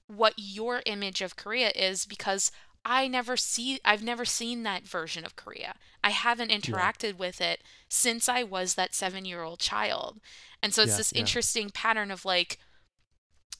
[0.07, 2.51] what your image of Korea is because
[2.85, 5.75] I never see I've never seen that version of Korea.
[6.03, 10.19] I haven't interacted with it since I was that 7-year-old child.
[10.61, 11.19] And so it's Yeah, this yeah.
[11.19, 12.59] interesting pattern of like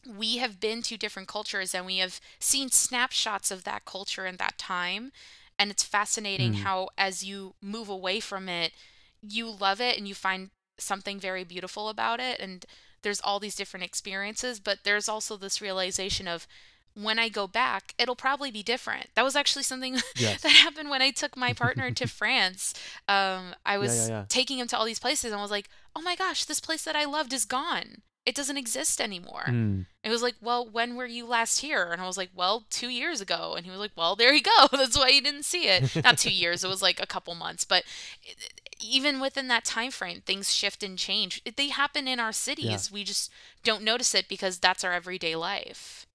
[0.08, 4.38] we have been to different cultures and we have seen snapshots of that culture in
[4.38, 5.12] that time.
[5.58, 6.56] And it's fascinating Mm.
[6.56, 8.74] how, as you move away from it,
[9.22, 12.40] you love it and you find something very beautiful about it.
[12.40, 12.66] And
[13.04, 16.48] there's all these different experiences, but there's also this realization of
[16.96, 19.08] when I go back, it'll probably be different.
[19.16, 20.42] That was actually something Yes.
[20.42, 22.74] that happened when I took my partner to France.
[23.08, 24.26] Um, I yeah, was yeah.
[24.30, 26.84] taking him to all these places and I was like, oh my gosh, this place
[26.84, 28.02] that I loved is gone.
[28.26, 29.44] It doesn't exist anymore.
[29.48, 29.86] Mm.
[30.02, 31.92] It was like, well, when were you last here?
[31.92, 33.56] And I was like, well, two years ago.
[33.58, 34.68] And he was like, well, there you go.
[34.72, 35.94] That's why you didn't see it.
[36.04, 36.64] Not two years.
[36.64, 37.66] It was like a couple months.
[37.66, 37.84] But
[38.24, 41.42] it- even within that time frame, things shift and change.
[41.56, 42.92] They happen in our cities.
[42.92, 43.32] We just
[43.64, 46.06] don't notice it because that's our everyday life.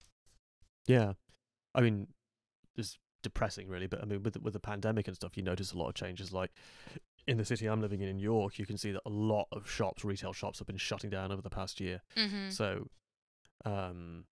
[0.88, 1.12] Yeah,
[1.74, 2.08] I mean,
[2.76, 3.86] it's depressing, really.
[3.86, 5.94] But I mean, with the- with the pandemic and stuff, you notice a lot of
[5.94, 6.32] changes.
[6.32, 6.50] Like
[7.26, 9.68] in the city I'm living in, in York, you can see that a lot of
[9.70, 12.00] shops, retail shops, have been shutting down over the past year.
[12.16, 12.88] hmm So,
[13.64, 14.24] um,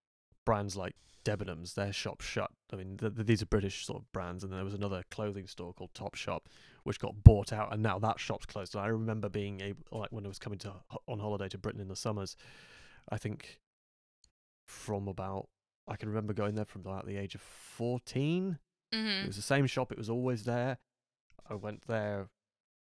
[0.46, 2.52] brands like Debenhams, their shop shut.
[2.72, 5.02] I mean, th- th- these are British sort of brands, and then there was another
[5.10, 6.42] clothing store called Topshop,
[6.84, 8.74] which got bought out, and now that shop's closed.
[8.76, 10.72] And I remember being able, like, when I was coming to
[11.08, 12.36] on holiday to Britain in the summers,
[13.10, 13.60] I think
[14.66, 15.48] from about
[15.88, 18.58] I can remember going there from about the age of fourteen.
[18.92, 20.78] It hmm was the same shop; it was always there.
[21.48, 22.28] I went there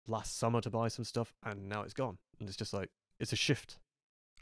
[0.08, 2.18] last summer to buy some stuff, and now it's gone.
[2.38, 2.90] And it's just like
[3.20, 3.78] it's a shift,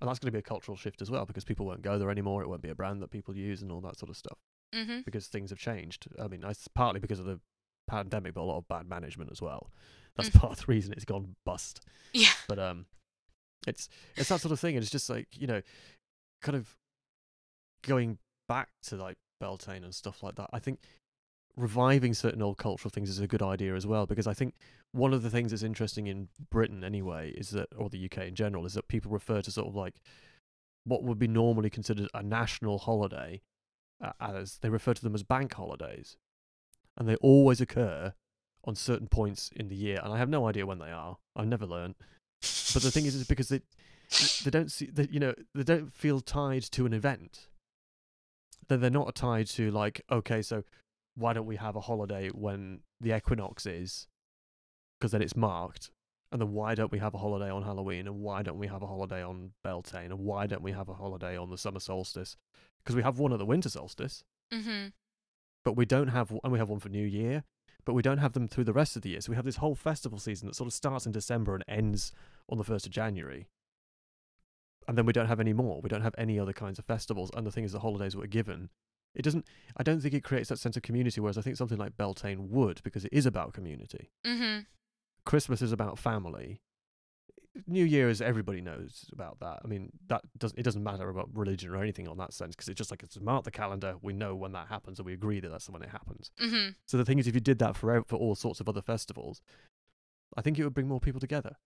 [0.01, 2.11] and that's going to be a cultural shift as well because people won't go there
[2.11, 2.43] anymore.
[2.43, 4.39] It won't be a brand that people use and all that sort of stuff
[4.73, 6.07] hmm because things have changed.
[6.21, 7.41] I mean, it's partly because of the
[7.87, 9.71] pandemic, but a lot of bad management as well.
[10.17, 10.41] That's Mm.
[10.41, 11.81] part of the reason it's gone bust.
[12.13, 12.31] Yeah.
[12.49, 12.87] But um,
[13.67, 15.61] it's it's that sort of thing, and it's just like you know,
[16.41, 16.77] kind of
[17.83, 20.51] going back to like Beltane and stuff like that.
[20.53, 20.81] I think
[21.57, 24.55] reviving certain old cultural things is a good idea as well because I think
[24.93, 28.35] one of the things that's interesting in Britain anyway is that, or the UK in
[28.35, 29.95] general, is that people refer to sort of like
[30.85, 33.41] what would be normally considered a national holiday
[34.03, 36.17] uh, as they refer to them as bank holidays,
[36.97, 38.13] and they always occur
[38.65, 41.19] on certain points in the year, and I have no idea when they are.
[41.37, 41.95] I've never learned.
[42.41, 43.61] But the thing is, is because they
[44.45, 47.49] they don't see that you know they don't feel tied to an event.
[48.69, 50.65] That they're not tied to like okay, so
[51.17, 54.09] why don't we have a holiday when the equinox is?
[54.99, 55.91] Because then it's marked.
[56.33, 58.09] And then why don't we have a holiday on Halloween?
[58.09, 60.11] And why don't we have a holiday on Beltane?
[60.11, 62.37] And why don't we have a holiday on the summer solstice?
[62.83, 64.87] Because we have one at the winter solstice, hmm
[65.65, 67.43] but we don't have, and we have one for New Year,
[67.85, 69.21] but we don't have them through the rest of the year.
[69.21, 72.13] So we have this whole festival season that sort of starts in December and ends
[72.49, 73.49] on the 1st of January.
[74.87, 75.81] And then we don't have any more.
[75.81, 77.31] We don't have any other kinds of festivals.
[77.35, 78.69] And the thing is, the holidays were given,
[79.15, 81.79] it doesn't, I don't think it creates that sense of community, whereas I think something
[81.79, 84.11] like Beltane would, because it is about community.
[84.25, 84.61] hmm
[85.25, 86.61] Christmas is about family.
[87.67, 89.61] New Year is everybody knows about that.
[89.65, 92.69] I mean, that doesn't it doesn't matter about religion or anything on that sense because
[92.69, 93.95] it's just like it's mark the calendar.
[94.03, 96.31] We know when that happens, and we agree that that's when it happens.
[96.39, 98.83] hmm So the thing is, if you did that for for all sorts of other
[98.83, 99.41] festivals,
[100.37, 101.57] I think it would bring more people together.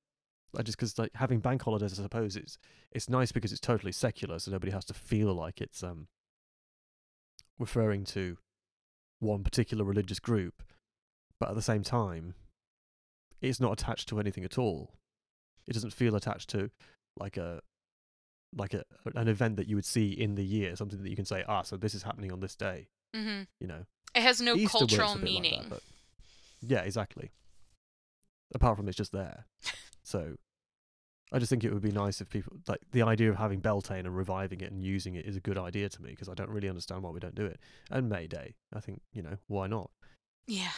[0.65, 2.59] Just because like having bank holidays, I suppose it's
[2.91, 6.09] it's nice because it's totally secular, so nobody has to feel like it's um
[7.59, 8.39] referring to
[9.21, 10.63] one particular religious group,
[11.41, 12.35] but at the same time,
[13.41, 14.95] it's not attached to anything at all.
[15.67, 16.71] It doesn't feel attached to
[17.19, 17.61] like a
[18.57, 18.85] like a
[19.15, 21.63] an event that you would see in the year, something that you can say, ah,
[21.63, 22.89] so this is happening on this day.
[23.15, 23.85] hmm You know,
[24.15, 25.73] It has no Easter cultural bit like that, meaning.
[26.63, 27.31] yeah, exactly.
[28.55, 29.45] Apart from it's just there.
[30.09, 30.37] so
[31.33, 34.07] I just think it would be nice if people like the idea of having Beltane
[34.07, 36.49] and reviving it and using it is a good idea to me because I don't
[36.49, 37.61] really understand why we don't do it.
[37.91, 39.91] And May Day, I think you know why not?
[40.47, 40.73] Yeah.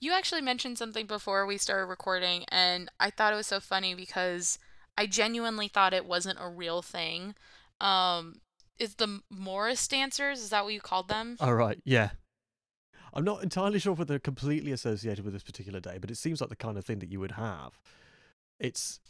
[0.00, 3.94] You actually mentioned something before we started recording, and I thought it was so funny
[3.94, 4.58] because
[4.96, 7.34] I genuinely thought it wasn't a real thing.
[7.80, 8.40] Um,
[8.78, 11.36] is the Morris dancers, is that what you called them?
[11.40, 12.10] All right, yeah.
[13.14, 16.40] I'm not entirely sure whether they're completely associated with this particular day, but it seems
[16.40, 17.78] like the kind of thing that you would have.
[18.58, 19.00] It's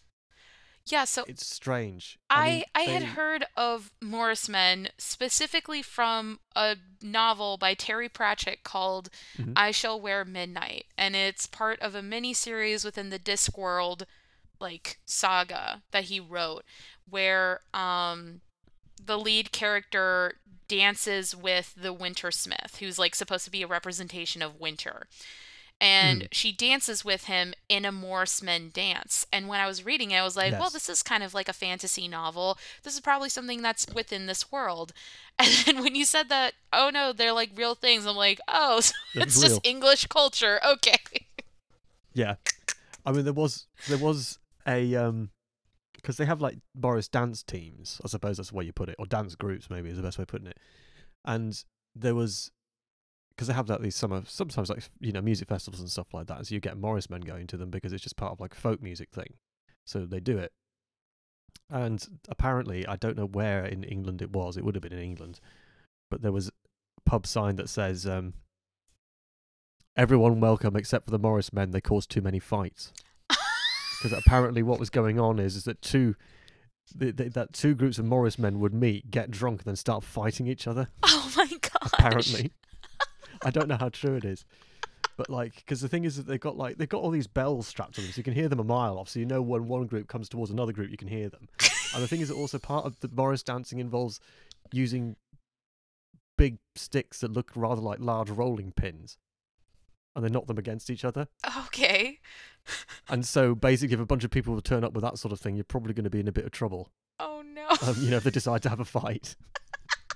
[0.86, 2.18] Yeah, so it's strange.
[2.30, 8.64] I mean, I had heard of Morris Men specifically from a novel by Terry Pratchett
[8.64, 9.52] called Mhm.
[9.54, 14.04] I Shall Wear Midnight, and it's part of a mini series within the Discworld
[14.60, 16.64] like saga that he wrote,
[17.08, 18.40] where um
[19.00, 24.56] the lead character dances with the Wintersmith, who's like supposed to be a representation of
[24.60, 25.06] winter.
[25.80, 26.28] And Mm.
[26.32, 29.26] she dances with him in a Morris Men dance.
[29.32, 31.48] And when I was reading it, I was like, well, this is kind of like
[31.48, 32.58] a fantasy novel.
[32.82, 34.92] This is probably something that's within this world.
[35.40, 38.80] And then when you said that, oh no, they're like real things, I'm like, oh,
[38.80, 39.60] so It's it's just.
[39.66, 40.58] English culture.
[40.74, 40.96] Okay.
[42.12, 42.34] Yeah,
[43.06, 45.30] I mean there was there was a um
[45.94, 48.00] because they have like Morris dance teams.
[48.04, 50.18] I suppose that's the way you put it, or dance groups maybe is the best
[50.18, 50.58] way of putting it.
[51.24, 51.62] And
[51.94, 52.50] there was
[53.38, 56.26] because they have like these summer sometimes like you know music festivals and stuff like
[56.26, 56.44] that.
[56.44, 58.82] So you get Morris men going to them because it's just part of like folk
[58.82, 59.34] music thing.
[59.86, 60.50] So they do it.
[61.70, 64.56] And apparently, I don't know where in England it was.
[64.56, 65.38] It would have been in England,
[66.10, 66.52] but there was a
[67.06, 68.34] pub sign that says um,
[69.96, 71.70] "Everyone welcome except for the Morris men.
[71.70, 72.92] They cause too many fights."
[74.00, 76.14] Because apparently, what was going on is is that two
[76.96, 80.04] th th that two groups of Morris men would meet, get drunk, and then start
[80.04, 80.88] fighting each other.
[81.02, 81.90] Oh my god!
[81.92, 82.52] Apparently,
[83.44, 84.44] I don't know how true it is.
[85.16, 87.66] But like, because the thing is that they've got like they've got all these bells
[87.66, 89.08] strapped to them, so you can hear them a mile off.
[89.08, 91.48] So you know when one group comes towards another group, you can hear them.
[91.94, 94.20] and the thing is that also part of the Morris dancing involves
[94.72, 95.16] using
[96.36, 99.18] big sticks that look rather like large rolling pins,
[100.14, 101.26] and they knock them against each other.
[101.66, 102.20] Okay.
[103.08, 105.40] And so basically, if a bunch of people will turn up with that sort of
[105.40, 106.90] thing, you're probably going to be in a bit of trouble.
[107.18, 107.66] Oh no.
[107.82, 109.36] Um, you know, if they decide to have a fight.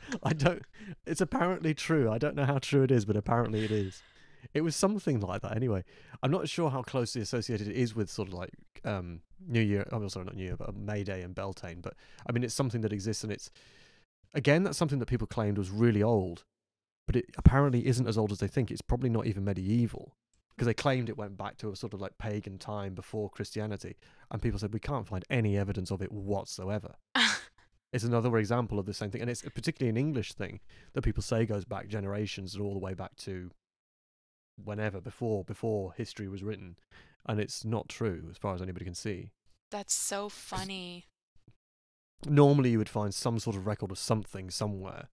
[0.22, 0.62] I don't.
[1.06, 2.10] It's apparently true.
[2.10, 4.02] I don't know how true it is, but apparently it is.
[4.54, 5.56] It was something like that.
[5.56, 5.84] Anyway,
[6.22, 8.50] I'm not sure how closely associated it is with sort of like
[8.84, 9.86] um, New Year.
[9.92, 11.80] I'm oh, sorry, not New Year, but May Day and Beltane.
[11.80, 11.94] But
[12.26, 13.50] I mean, it's something that exists, and it's
[14.34, 16.44] again that's something that people claimed was really old,
[17.06, 18.70] but it apparently isn't as old as they think.
[18.70, 20.16] It's probably not even medieval
[20.50, 23.96] because they claimed it went back to a sort of like pagan time before Christianity,
[24.30, 26.94] and people said we can't find any evidence of it whatsoever.
[27.92, 30.60] It's another example of the same thing, and it's particularly an English thing
[30.94, 33.50] that people say goes back generations and all the way back to
[34.62, 36.76] whenever before before history was written,
[37.26, 39.30] and it's not true as far as anybody can see.
[39.70, 41.06] That's so funny.
[42.26, 45.08] Normally, you would find some sort of record of something somewhere,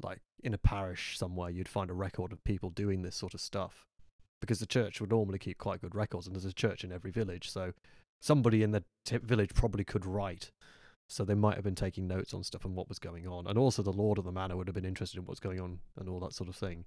[0.00, 1.50] like in a parish somewhere.
[1.50, 3.84] You'd find a record of people doing this sort of stuff,
[4.40, 7.10] because the church would normally keep quite good records, and there's a church in every
[7.10, 7.72] village, so
[8.20, 10.52] somebody in the t- village probably could write.
[11.08, 13.58] So they might have been taking notes on stuff and what was going on, and
[13.58, 16.08] also the lord of the manor would have been interested in what's going on and
[16.08, 16.84] all that sort of thing.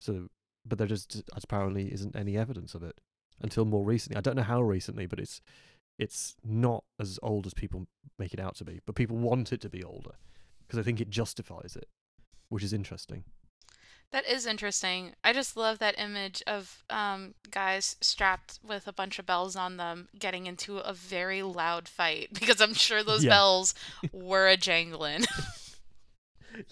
[0.00, 0.28] So,
[0.64, 3.00] but there just apparently isn't any evidence of it
[3.40, 4.16] until more recently.
[4.16, 5.40] I don't know how recently, but it's
[5.98, 7.86] it's not as old as people
[8.18, 8.80] make it out to be.
[8.84, 10.12] But people want it to be older
[10.66, 11.88] because I think it justifies it,
[12.48, 13.24] which is interesting.
[14.12, 15.12] That is interesting.
[15.22, 19.76] I just love that image of um, guys strapped with a bunch of bells on
[19.76, 23.30] them getting into a very loud fight because I'm sure those Yeah.
[23.30, 23.74] bells
[24.12, 25.24] were a jangling.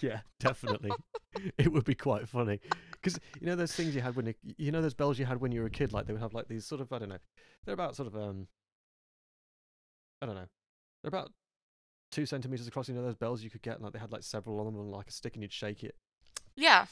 [0.01, 0.93] Yeah, definitely.
[1.59, 2.61] it would be quite funny
[2.93, 5.41] because you know those things you had when you you know those bells you had
[5.43, 7.11] when you were a kid, like they would have like these sort of I don't
[7.11, 7.19] know,
[7.65, 8.47] they're about sort of um
[10.23, 10.47] I don't know,
[11.03, 11.33] they're about
[12.11, 12.89] two centimeters across.
[12.89, 14.91] You know those bells you could get, like they had like several of them on
[14.91, 15.97] like a stick, and you'd shake it.
[16.57, 16.87] yeah.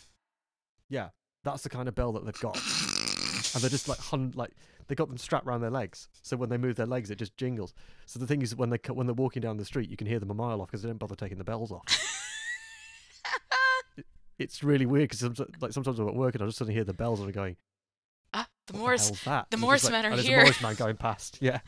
[0.89, 1.09] Yeah,
[1.45, 4.51] that's the kind of bell that they've got, and they're just like hun like
[4.89, 7.37] they got them strapped around their legs, so when they move their legs, it just
[7.37, 7.73] jingles.
[8.07, 10.07] So the thing is, when they co- when they're walking down the street, you can
[10.07, 11.85] hear them a mile off because they don't bother taking the bells off.
[14.39, 16.95] it's really weird because like sometimes I'm at work and I just suddenly hear the
[16.95, 17.57] bells and I'm going,
[18.35, 19.11] ah, the what Morris.
[19.11, 19.51] the hell's that?
[19.51, 21.39] the And it's Morris just are "Oh, there's here." a Morris man going past.
[21.41, 21.61] Yeah,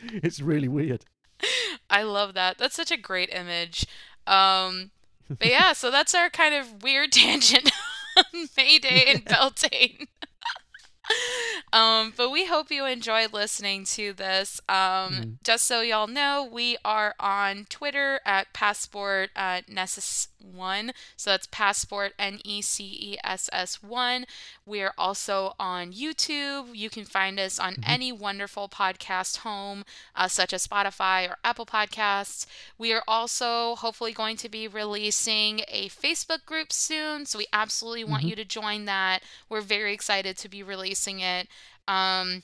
[0.00, 1.04] it's really weird.
[1.90, 2.58] I love that.
[2.58, 3.86] That's such a great image.
[4.26, 4.90] Um,
[5.38, 7.70] but yeah, so that's our kind of weird tangent
[8.16, 10.06] on Mayday and Beltane.
[11.72, 14.60] um, but we hope you enjoyed listening to this.
[14.68, 15.36] Um, Mhm.
[15.44, 20.92] Just so y'all know, we are on Twitter at Passport uh, Nessus One.
[21.16, 24.26] So that's Passport N E C E S S One.
[24.64, 26.74] We're also on YouTube.
[26.74, 27.82] You can find us on Mhm.
[27.86, 32.46] any wonderful podcast home, uh, such as Spotify or Apple Podcasts.
[32.78, 37.26] We are also hopefully going to be releasing a Facebook group soon.
[37.26, 38.28] So we absolutely want Mhm.
[38.28, 39.22] you to join that.
[39.48, 41.48] We're very excited to be releasing it.
[41.88, 42.42] Um,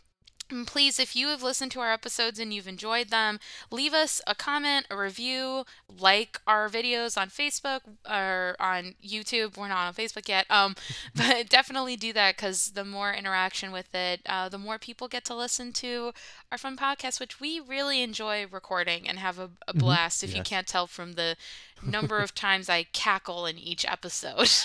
[0.53, 3.41] and please, if you have listened to our episodes and you've enjoyed them,
[3.71, 9.57] leave us a comment, a review, like our videos on Facebook or on YouTube.
[9.57, 10.77] We're not on Facebook yet, um,
[11.15, 15.25] but definitely do that because the more interaction with it, uh, the more people get
[15.27, 16.13] to listen to
[16.53, 19.79] our fun podcast, which we really enjoy recording and have a, a Mhm.
[19.81, 20.23] blast.
[20.23, 21.37] If you can't tell from the
[21.83, 24.51] number of times I cackle in each episode.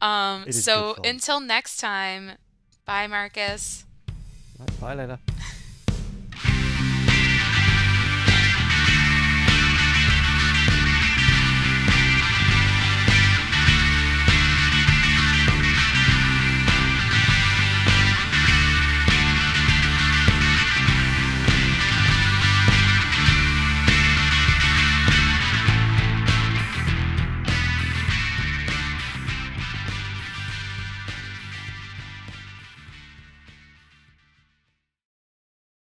[0.00, 2.32] um, It is good so until next time,
[2.86, 3.84] bye, Marcus.
[4.80, 5.18] Bye later.